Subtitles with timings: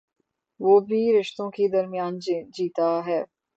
[0.59, 2.19] وہ بھی رشتوں کے درمیان
[2.53, 3.23] جیتا ہے۔